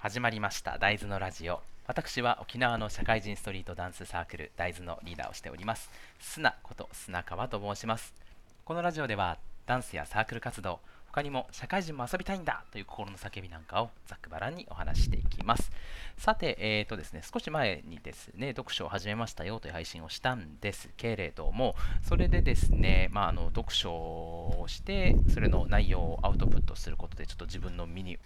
[0.00, 0.78] 始まりました。
[0.78, 1.60] 大豆のラジオ。
[1.88, 5.90] 私は沖縄の社会人ストリートダンスサークル大豆のリーダーをしております。
[6.20, 8.14] 砂こと砂川と申します。
[8.64, 10.78] このラジオではダンスやサークル活動
[11.08, 15.72] 他にも社会人も遊びたいんだという心の叫びなんかをざっくばらんにお話していきます。
[16.16, 28.16] さて、えーとですね、少し前にですね読書を始めましたよという配信をしたんですけれどもそれでですね、まあ、あの読書をしてそれの内容をアウトプットすることでちょっと自分の身に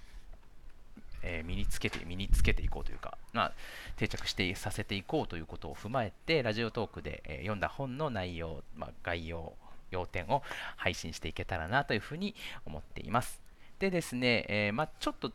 [1.22, 3.52] えー、身につけて身につけていこうというか、まあ、
[3.96, 9.54] 定着してさせていこうということを踏まえてラジオトークで、えー、読んだ本の内容、まあ、概要
[9.90, 10.42] 要点を
[10.76, 13.40] 配信していけたらなというふうに思っています。
[13.78, 15.32] でですね、えー、まあ、ちょっと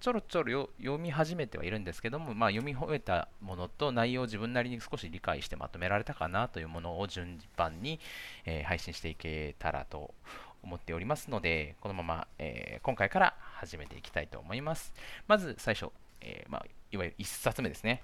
[0.00, 8.00] ちょろちょろ読み始めてはいるんですけども、まあ、読み終えたものと内容を自分なりに少し理解してまとめられたかなというものを順番に、
[8.46, 10.14] えー、配信していけたらと
[10.62, 14.92] 思っておりますので、このまま、えー、今回から始めていきたいと思います。
[15.28, 18.02] まず最初、えー、まあ、いわゆる1冊目ですね。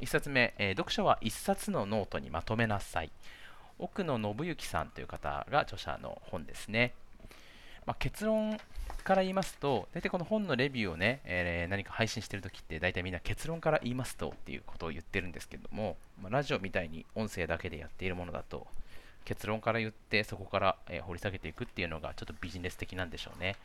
[0.00, 3.10] 1冊目、え読書は1冊のノートにまとめなさい。
[3.78, 6.94] 奥野信之さんという方が著者の本ですね。
[7.86, 8.58] まあ、結論
[9.02, 18.66] から言いますと、大体この本のレビューをね、えー、何か配信してるときって、大体みんな結論から言いますとっていうことを言ってるんですけども、まあ、ラジオみたいに音声だけでやっているものだと、
[19.24, 23.56] 結論から言って、そこから、えー、掘り下げていくっていうのがちょっとビジネス的なんでしょうね。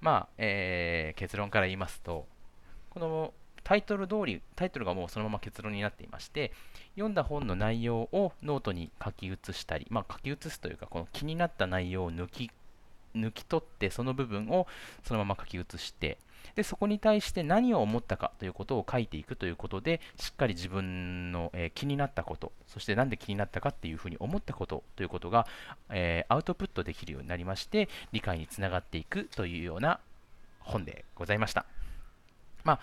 [0.00, 2.26] まあ、えー、結論から言いますと、
[2.90, 3.32] この
[3.64, 6.52] タイトル通り、タイトルがもうそのまま結論になっていまして、
[6.94, 12.50] 読んだ本の内容をノートに書き写したり、まあ、書き写すというか、この気になった内容を抜き
[13.14, 14.66] 抜き取って、その部分を
[15.04, 16.18] そのまま書き写して、
[16.54, 25.46] でそこに対して何を思ったかということを書いていくということで、しっかり自分の、えー、気になったこと、そして何で気になったかっていうふうに思ったことということが、
[25.90, 30.00] えー、アウトプットできるようになりまして、理解につながっていくというような
[30.60, 31.64] 本でございました。
[32.64, 32.80] まあ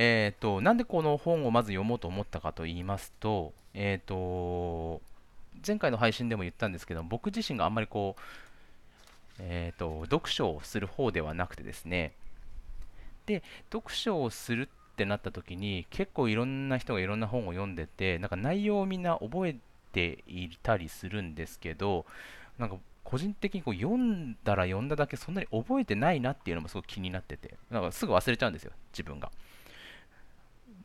[0.00, 5.00] えーと、なんでこの本をまず読もうと思ったかと言いますと,、えーと、
[5.66, 8.22] 前回の配信でも言ったんですけど僕自身があんまりこう、
[9.40, 12.12] えーと、読書をする方ではなくてですね
[13.28, 19.56] で読書をするってなった時に結構いろんな人がいろんな本を読んでてなんか内容をみんな覚え
[19.92, 22.06] ていたりするんですけど
[22.58, 29.30] なんか個人的にこう読んだら読んだだけそんなに覚えてないなっていうのもすごく気になっててなんかすぐ忘れちゃうんですよ自分が。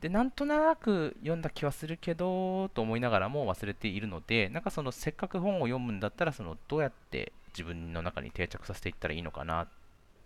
[0.02, 9.68] でなんとなく読んだ気はするけどと思いながらも忘れているのでなんかそのせっかく本を読むんだったらそのどうやって自分の中に定着させていったらいいのかなっ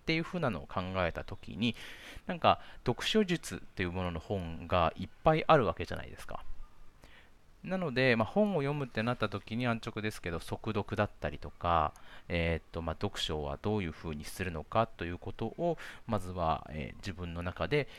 [0.08, 1.76] っていう風なのを考えた時に
[2.28, 6.40] なんか読書術っていうものの本がいっぱいあるわけじゃないですか。
[7.62, 11.92] なので、まあ、本を読むってなった時に安直ですけど速読だったりとか、
[12.30, 17.90] えー、っとまあ、読書はどういうふうにするのかということをまずは、えー、自分の中で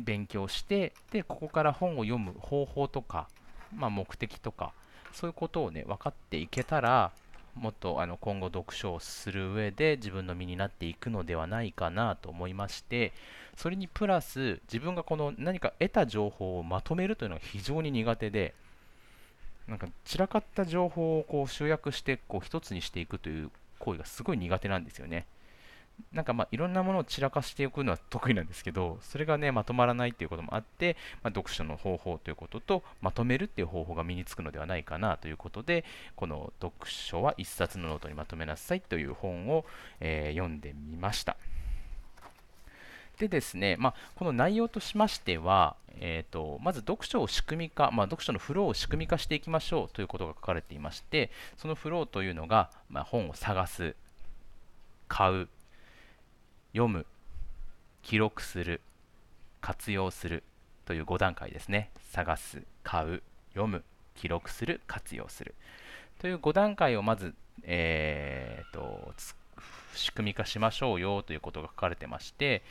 [0.00, 3.28] 勉強してでここから本を読む方法とか、
[3.72, 4.72] まあ、目的とか
[5.12, 7.12] そういうことをね分かっていけたら
[7.54, 13.12] もっとあの今後読書をする上で自分の身になっていくのではないかなと思いまして
[13.56, 18.54] それにプラス自分がこの何か得た情報をまとめるというのが非常に苦手で
[19.68, 25.26] なんか散らかった情報をこう集約してこう一つにしていくという行為がすごい苦手なんですよね。
[26.12, 35.84] なんかまあいろんなものを散らかしておくのは得意なんですけど、それがね、まとまらないっていうこともあって、まあ、読書の方法ということと、まとめるっていう方法が身につくのではないかなということで、
[36.16, 39.64] この読書は一冊のノートにまとめなさいという本を、
[40.00, 41.36] えー、読んでみました。
[43.18, 53.94] でですね、まあ、この内容としましては、えーと、まず読書を仕組み化、まあ、読書のフローを仕組み化していきましょうということが書かれていまして、そのフローというのが、まあ、本を探す、
[55.06, 55.48] 買う、
[56.72, 57.06] 読む、
[58.02, 58.80] 記録する、
[59.60, 60.42] 活用する
[60.84, 61.90] という5段階ですね。
[62.12, 65.54] 探す、買う、読む、記録する、活用する
[66.20, 67.34] という5段階をまず、
[67.64, 69.12] えーと、
[69.94, 72.62] 仕組み化しましょうよということが書かれてまして、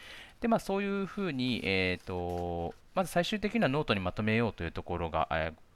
[0.41, 5.68] でまあ、そういうふうに、えーと、まず最終的なノートにまとめようというところが、えー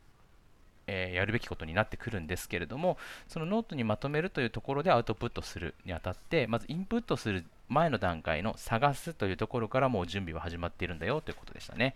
[0.88, 2.98] えー、やるべきことになってくるんですけれども、
[3.28, 11.96] そのノートにまとめるというところでアウトプットするにあたって、まずインプットする前の段階の探すというところからもう準備は始まっているんだよということでしたね。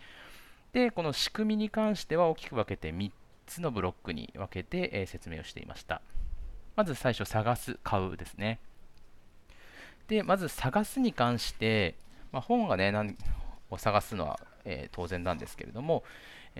[0.73, 3.11] で、この仕組みに関しては大きく分けて3
[3.45, 6.01] つのブロックに分けて、えー、説明をしていました。
[6.75, 8.59] まず最初、探す、買うですね。
[10.07, 11.95] で、まず探すに関して、
[12.31, 13.17] まあ、本がね、何
[13.69, 16.03] を探すのは、えー、当然なんですけれども、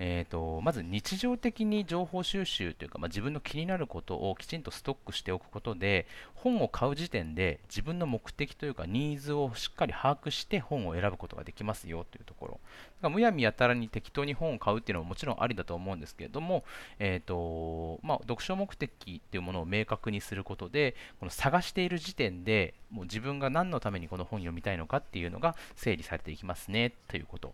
[0.00, 6.06] えーと、まず日常的に情報収集というか、まあ、自分の気になることをきちんとストックしておくことで
[6.36, 12.52] 本を買う時点で自分の目的というかニーズをしっかり把握して本を選ぶことができますよというところ。
[12.52, 12.62] だか
[13.02, 16.62] らむやみやたらに適当に本を買うっていうのももちろんありだと思うんですけれども、
[17.00, 27.52] えーとまあ、読書目的っていうものを明確にすることでこの探している時点でもう自分が何のためにこの本を読みたいのかっていうのが整理されていきますねということ。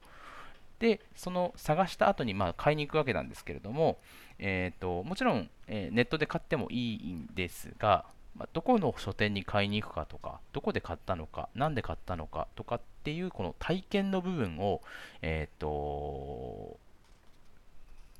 [0.78, 3.98] でその探した後にまあ買いに行くわけなんですけれども、
[4.38, 8.04] えーと、もちろん、え、ネットで買ってもいいんですが、
[8.36, 14.82] ま、どこの書店に買いに行くかとかどこで買ったのか何で買ったのかとかっていうこの体験の部分を、
[15.22, 16.76] えーと、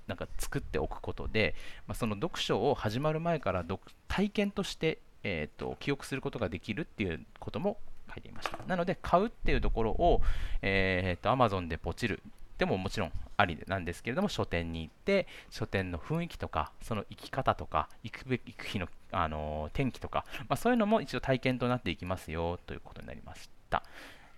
[0.06, 1.54] なんか作っておくことで、
[1.88, 3.64] まあ、その読書を始まる前から
[4.08, 7.78] 体験として、えーと記憶することができるっていうことも
[8.12, 8.58] 書いていました。
[8.66, 10.20] なので、買うっていうところを、
[10.62, 12.22] えー、と Amazon でポチる
[12.58, 23.82] でももちろんありなんですけれども、書店に行って、書店の雰囲気とか、その行き方とか、行くべき行く日の、あの、天気とか、まあ、そういうのも一度体験となっていきますよということになりました。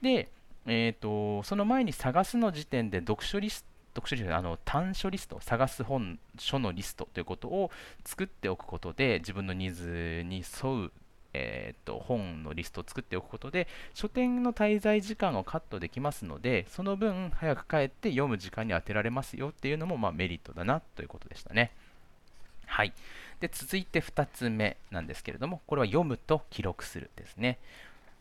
[0.01, 0.31] で、
[0.67, 7.71] えーと、その前に探すの時点で読書リスト読書リストあの短書リスト、探す本書のリストということを
[8.05, 10.93] 作っておくことで、自分のニーズに沿う
[11.37, 21.73] えー、と本のリストを作っておくことで書店の滞在時間をカットできますのでその分早く帰って読む時間に充てられますよっていうのも、まあ、メリットだなということでしたね。
[22.67, 22.93] はい、
[23.41, 27.59] で続いて2つ目なんですけれどもこれは読むと記録するですね。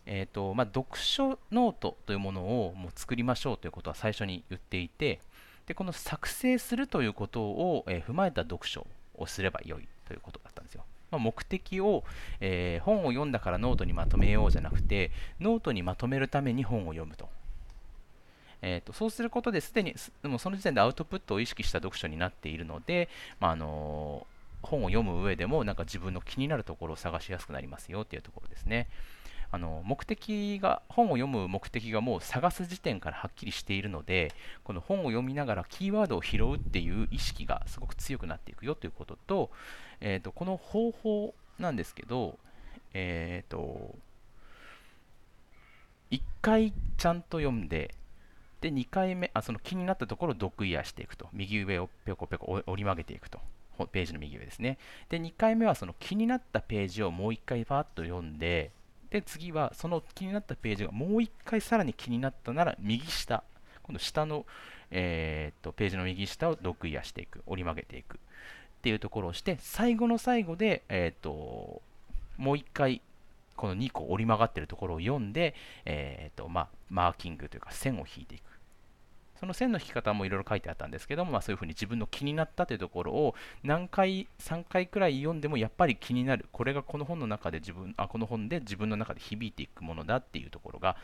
[0.07, 5.19] えーとまあ、読書ノートというものをもう作りましょうということは最初に言っていて
[5.65, 8.85] でこの作成するということを、えー、踏まえた読書
[9.15, 10.83] をすればよいということだったんですよ。
[11.11, 12.03] まあ、目的を、
[12.39, 17.29] えー、本を読んだからノートにまとめようじゃなくて、ノートにまとめるために本を読むと。
[18.61, 19.93] えーと、そうすることですでに
[20.23, 23.09] もうその時点でアウトプットを意識した読書になっているので、
[23.39, 28.87] まあ、あのー、本を読む上でもなんか自分の気になるところを探しやすくなりますよっていうところですね。
[29.51, 34.33] あの目的が本を読む目的がもう探す時点からはっきりしているので
[34.63, 39.51] この本を読みながらキーワードを拾うっていう意識がすごく強くなっていくよということと,、
[40.01, 42.37] えーと、この方法なんですけど、
[42.93, 43.95] えーと、
[46.11, 47.95] 1回ちゃんと読んで
[48.61, 51.29] で2回目あその気になったところを読意やしていくと。
[51.33, 53.39] 右上をペコペコ折り曲げていくと。
[53.91, 54.77] ページの右上ですね。
[55.09, 58.71] で2回目はその気になったページをもう1回パーッと読んで
[59.15, 63.43] で、次はその気になったページがもう一回さらに気になったなら右下、
[63.83, 64.45] 今度下の、
[64.91, 68.15] えー、とページの右下を読意していく、折り曲げていく。
[68.15, 68.17] っ
[68.81, 71.81] ていうところをして、最後の最後で、えー、と
[72.37, 73.01] もう一回
[73.55, 78.54] この2個折り曲がってるところを読んで、えーとまあ、マーキングというか線を引いていく。
[79.39, 90.95] その線の引き方もいろいろ書いてあったんですけども、まあ、そういうふうに自分の気になったというところを何回、3回くらい読んでもやっぱり気になる、これがこの本の中で自分、あこの本で自分の中で響いていくものだっていうところが、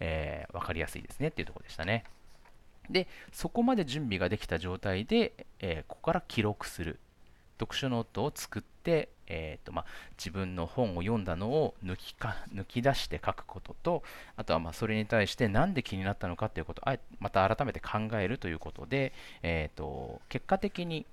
[0.00, 2.04] えー、分かりやすいですねっていうところでしたね。
[2.90, 7.00] で、そこまで準備ができた状態で、えー、ここから記録する。
[7.58, 9.84] 読書ノートを作って、えーとまあ、
[10.18, 14.02] 自分の本を読んだのを抜きか抜き出して書くことと、
[14.36, 19.12] あとはまあそれに対して何で気になったのかということをまた改めて考えるということで、
[19.42, 21.06] えーと結果的に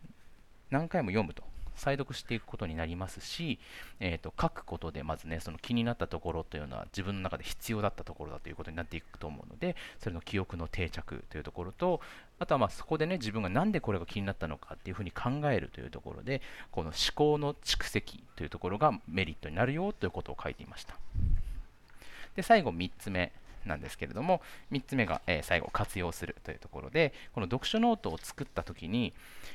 [0.69, 1.50] 何回も読むと。
[1.75, 3.59] 再読していくことになりますし、
[4.00, 12.01] えーと、書くことでまずねその気になったところというのは自分の中で必要だったところだということになっていくと思うのでそれの記憶の定着というところと
[12.39, 16.41] あとはまあそこでね自分が何でこれが気になったのかっていうふうに考えるというところで
[16.72, 20.95] この思考の蓄積というところがメリットになるよということを書いていました。
[22.36, 23.31] で最後3つ目。
[23.65, 24.41] なんですけれども、
[24.72, 29.13] 3つ目が、え、最後、活用するというところで、この読書ノートを作ったときに、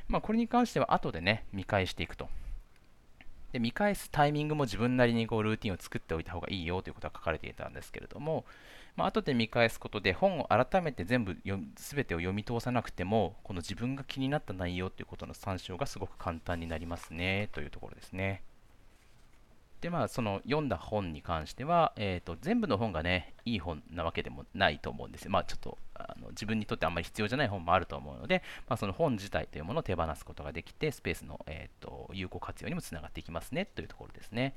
[0.08, 2.28] まあ、これに関しては後でね、見返していくと。
[3.52, 8.44] で見返すタイミングも自分なりにこうルーティンを作っておいた方がいいよということが書かれていたんですけれども、
[8.96, 18.42] まあ後で見返すことで本を改めて全部全てを読み通さなくてもこの自分が気になった内容ということの参照がすごく簡単になりますねというところですね。
[19.86, 25.30] でまあその読んだ本に関しては、えーと、全部の本がねいい本なわけでもないと思うんですよ。
[25.30, 34.56] まあちょっとあの自分にとってあんまり必要じゃない本もあると思うので、まあ、その本自体というものを手放すことができてスペースの、えーと、有効活用にもつながっていきますねというところですね。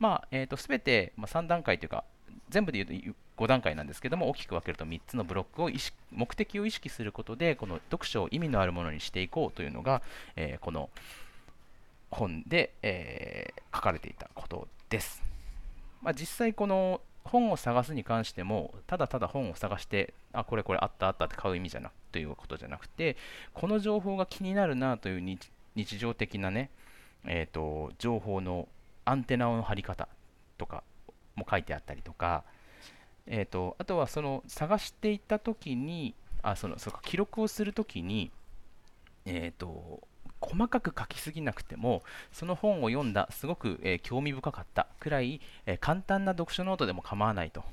[0.00, 2.02] まあえーと、全て、まあ、3段階というか
[2.48, 10.02] 全部で言うと5段階なんですけども大きく分けると3つのブロックを意識目的を意識することでこの読書を意味のあるものにしていこうというのが、
[10.34, 10.90] えー、この
[12.10, 13.27] 本で、えー、
[13.78, 15.22] 書かれていたことです。
[16.02, 23.16] まあ、実際この本を探すに関してもただただ本を探してあこれこれあったあったって買う意味じゃなくということじゃなくて
[23.52, 25.38] この情報が気になるなという
[25.74, 26.70] 日常的なね、
[27.26, 28.68] えーと、情報の
[29.04, 30.08] アンテナの張り方
[30.56, 30.82] とか
[31.36, 32.44] も書いてあったりとか、
[33.26, 38.30] えーと、あとはその探していった時にあそのそうか記録をする時に、
[39.26, 40.07] えーと
[40.40, 42.02] 細かく書きすぎなくても
[42.32, 47.64] その本を読んだすごく、えー、興味深かったくらい、えー、簡単な読書ノートでも構わないと。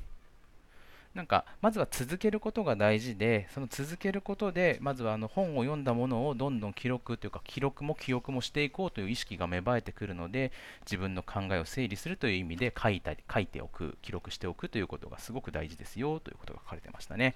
[1.15, 17.33] なんかまずは続けることが大事でその続けることでまずはあの本を読んだものをどんどん記録というか記録も記憶もしていこうという意識が芽生えてくるので自分の考えを整理するという意味で書いた書いておく記録しておくということがすごく大事ですよということが書かれてましたね。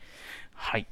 [0.54, 0.86] はい。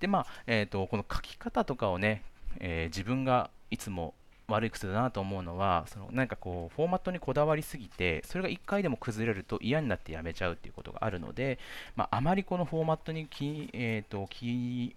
[0.00, 2.22] でまあ、えーとこの書き方とかをね
[2.58, 4.14] えー、自分がいつも
[4.48, 11.58] 悪い癖だなと思うのはそのなんかこうフォーマットにこだわりすぎてそれが1回でも崩れると嫌になってやめちゃうっていうことがあるので、
[11.96, 14.94] まあ、あまりこのフォーマットに気,、えーと、気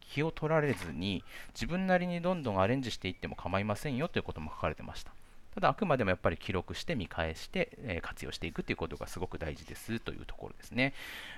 [0.00, 1.24] 気を取られずに
[1.54, 5.12] 自分なりにどんどんアレンジしていっても構いませんよということも書かれてました。
[5.54, 10.94] ただあくまでもやっぱり記録して見返して、えー、活用していくということがすごく大事ですというところですね。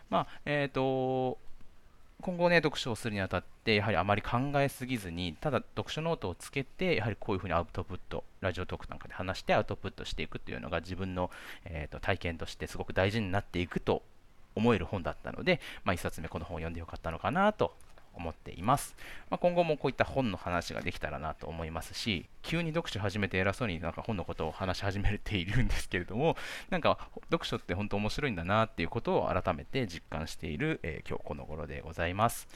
[0.09, 1.39] まあえっ、ー、と
[2.23, 11.31] 今後ね、読書をするにあたって、やはりあまり考えすぎずに、ただ読書ノートをつけて、やはりこういうふうにアウトプット、ラジオトークなんかで話してアウトプットしていくというのが自分の、
[11.65, 14.03] えーと、体験としてすごく大事になっていくと
[14.57, 17.75] 思える本だったので、まあ、1冊目この本を読んでよかったのかなと
[18.17, 18.97] 思っています。
[19.31, 26.37] まあ、今後もこういった本の話ができたらなと思いますし、急に読書始めて偉そうになんか本のことを話し始めているんですけれども、
[26.71, 26.99] なんか
[27.31, 32.49] 読書って本当面白いんだなっていうことを改めて実感している、えー、今日この頃でございます。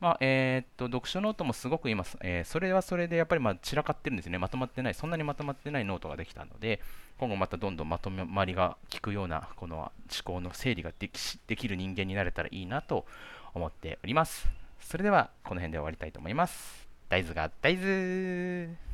[0.00, 6.80] まあ、えー、っと読書ノートもすごく今、えー、それはそれでやっぱりま散らかってるんですね、まとまってない、そんなにまとまってないノートができたので、
[7.18, 13.06] 今後またどんどんまとまりが効くようなこの思考の整理ができできる人間になれたらいいなと
[13.54, 14.48] 思っております。
[14.88, 16.88] それではこの辺で終わりたいと思います。
[17.10, 18.87] 大豆が大豆